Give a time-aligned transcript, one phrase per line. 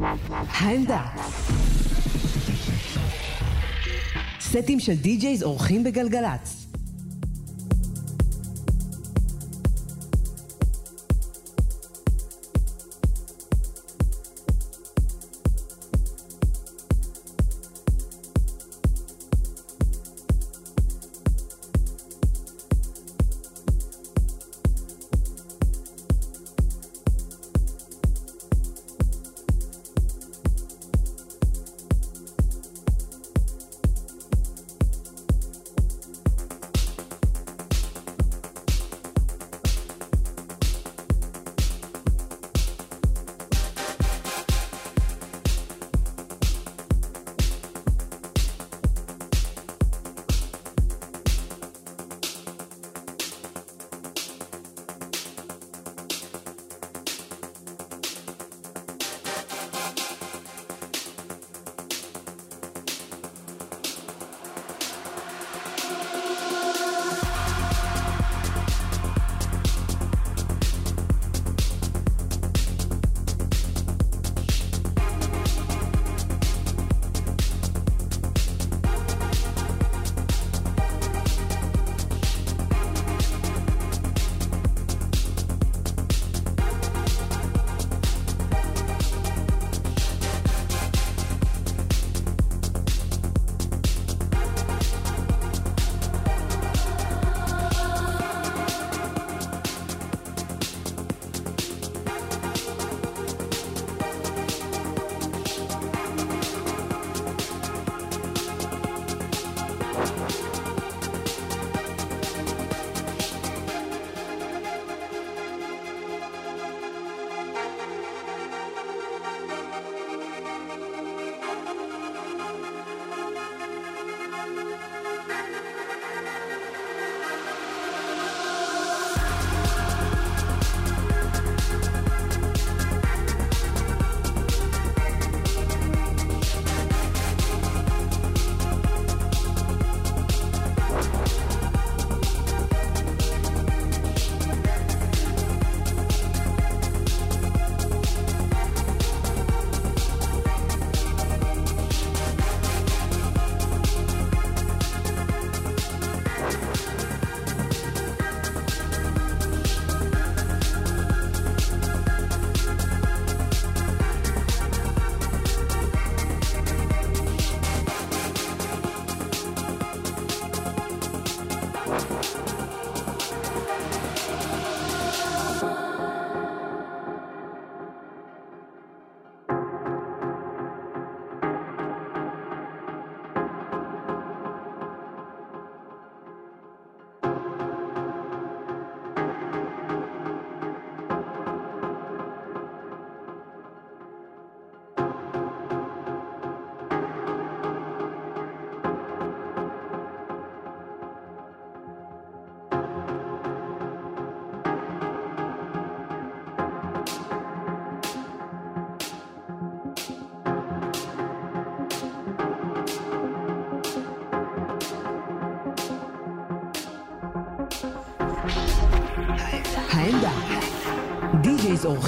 [0.00, 1.02] העמדה.
[4.40, 6.63] סטים של די-ג'ייז אורחים בגלגלצ.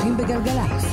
[0.06, 0.84] אורחים בגלגלצ.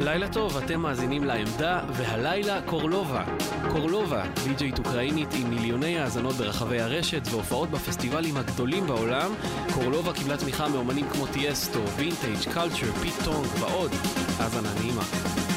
[0.00, 3.24] לילה טוב, אתם מאזינים לעמדה, והלילה קורלובה.
[3.72, 9.30] קורלובה, די-ג'יית אוקראינית עם מיליוני האזנות ברחבי הרשת והופעות בפסטיבלים הגדולים בעולם,
[9.74, 13.90] קורלובה קיבלה תמיכה מאומנים כמו טיאסטו, Vintage Culture, פיט טונג ועוד.
[14.38, 15.47] האזנה נעימה.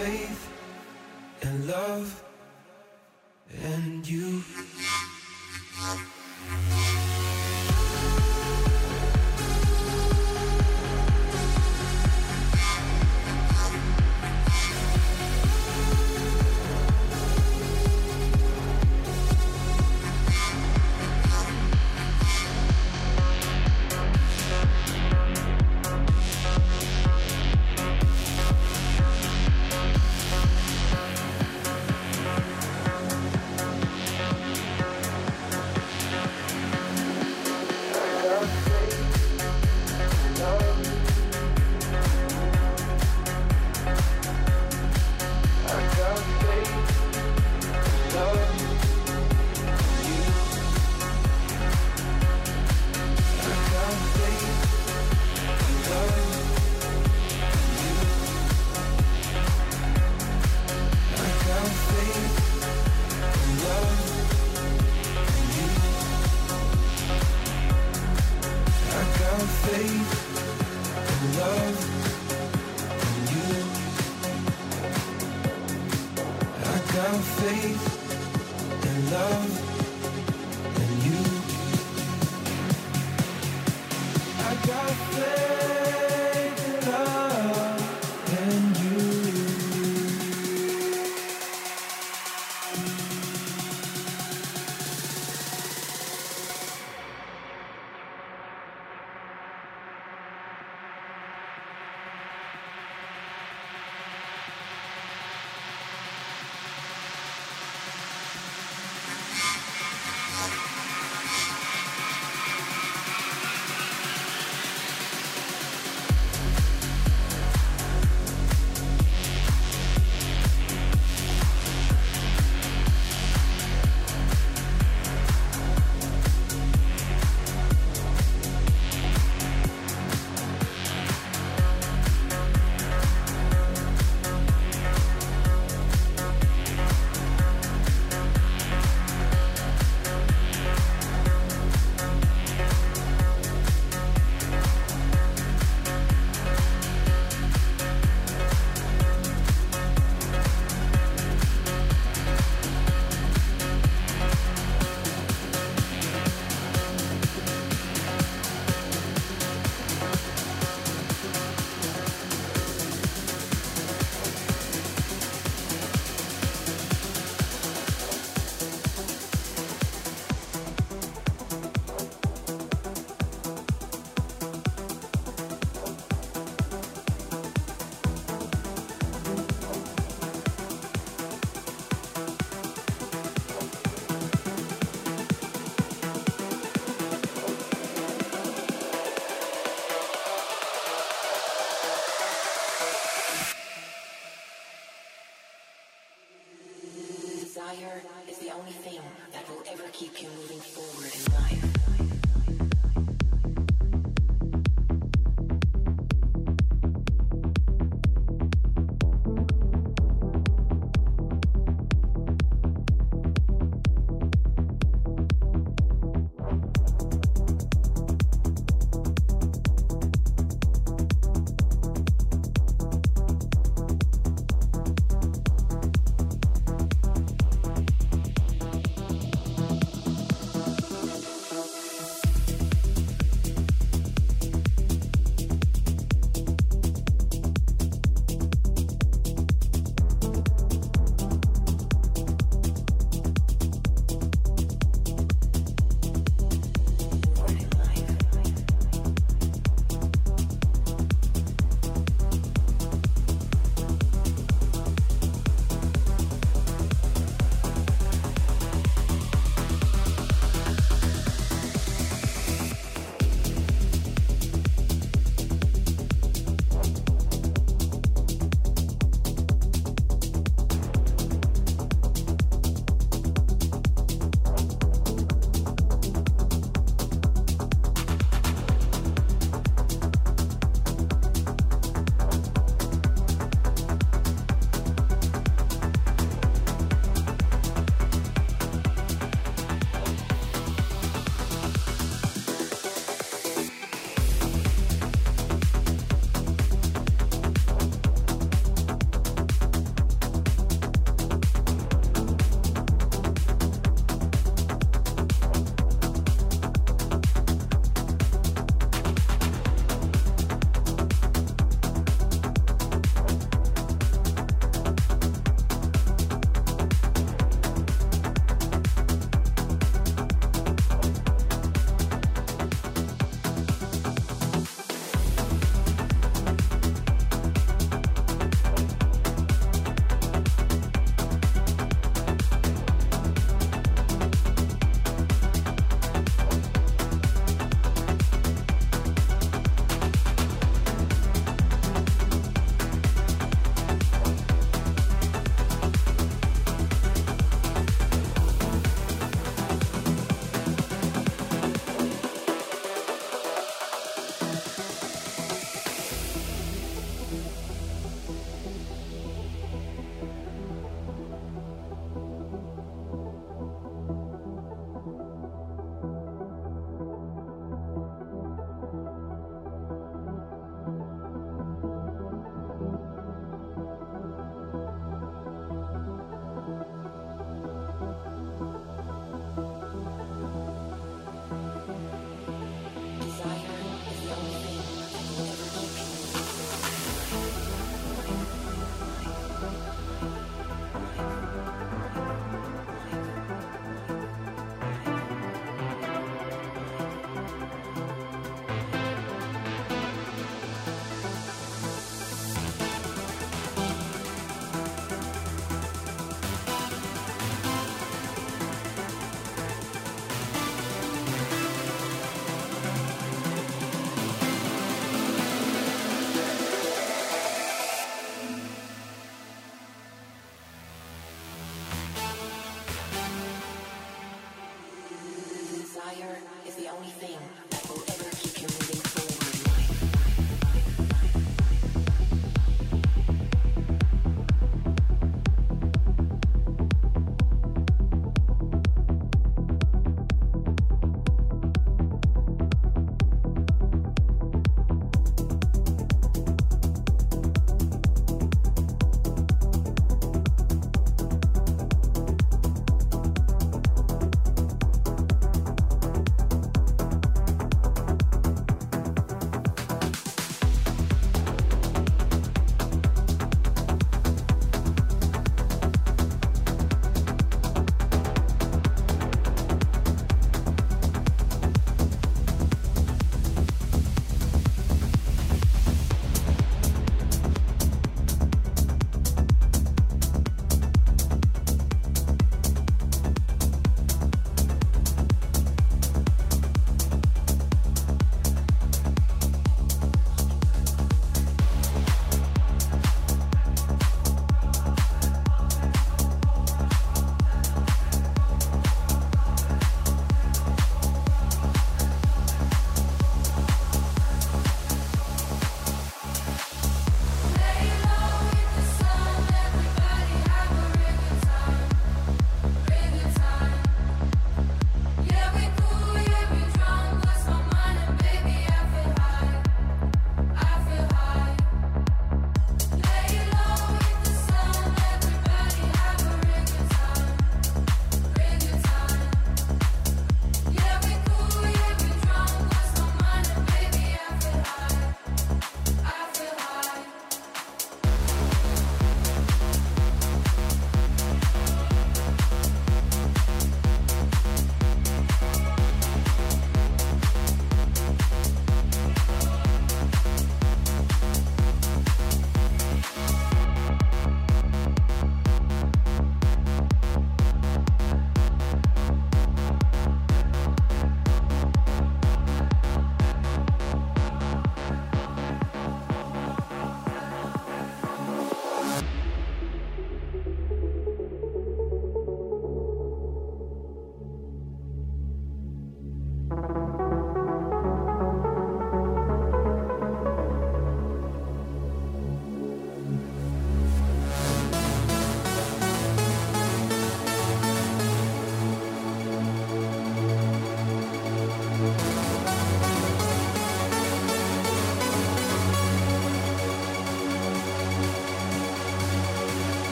[0.00, 0.29] say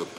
[0.00, 0.14] of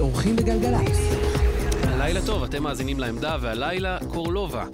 [0.00, 0.98] אורחים בגלגלצ.
[1.98, 4.64] לילה טוב, אתם מאזינים לעמדה, והלילה קורלובה.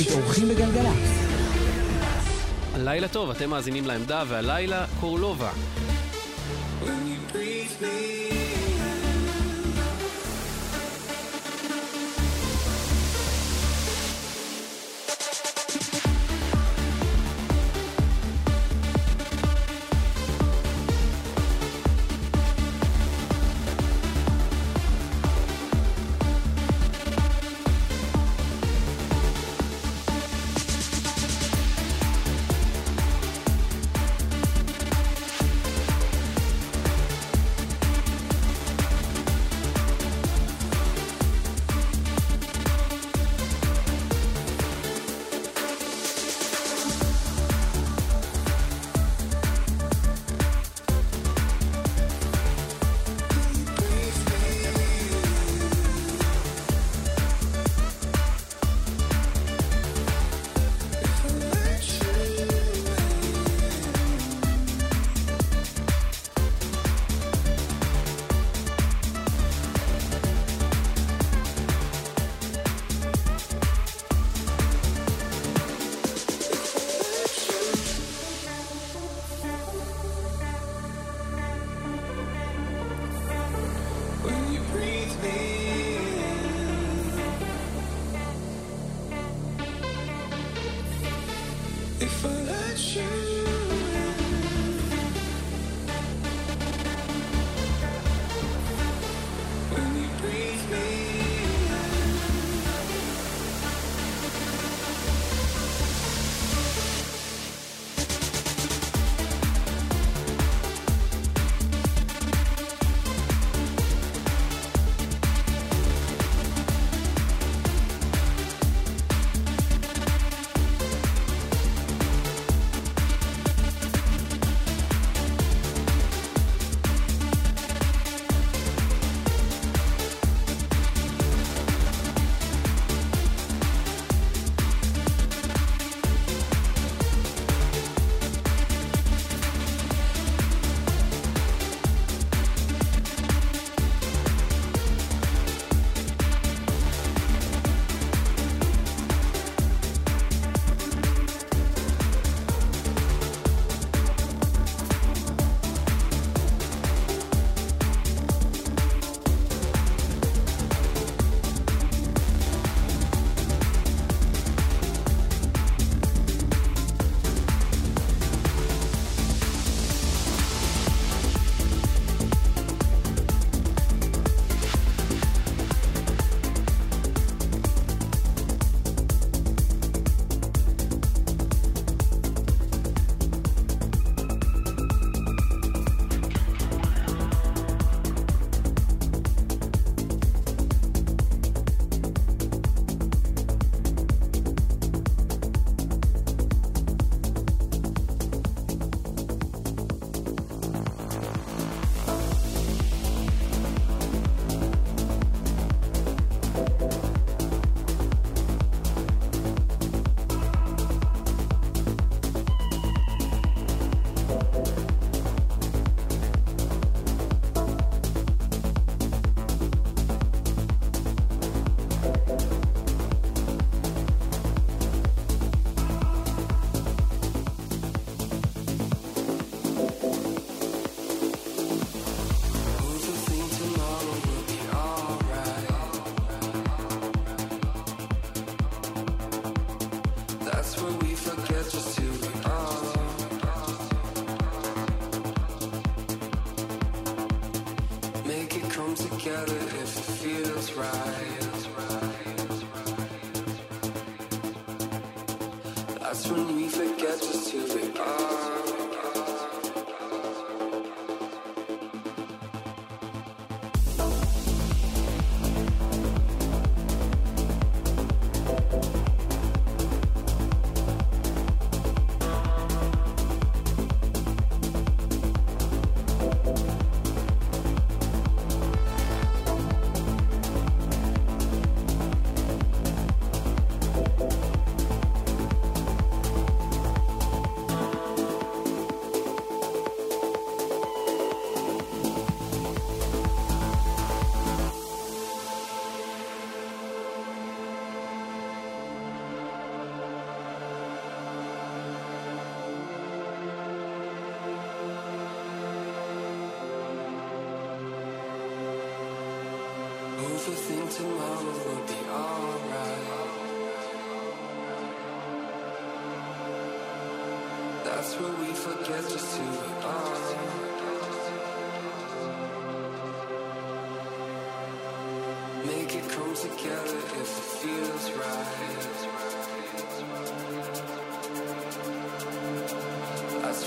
[0.00, 1.30] הבית, אורחים בגלגלצ.
[2.76, 5.50] לילה טוב, אתם מאזינים לעמדה, והלילה קורלובה,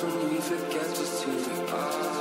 [0.04, 2.13] when we forget just who we are.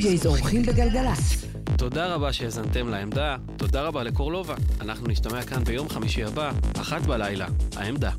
[0.00, 1.44] די-ג'ייז אורחים בגלגלצ.
[1.78, 4.54] תודה רבה שהאזנתם לעמדה, תודה רבה לקורלובה.
[4.80, 7.46] אנחנו נשתמע כאן ביום חמישי הבא, אחת בלילה.
[7.76, 8.10] העמדה.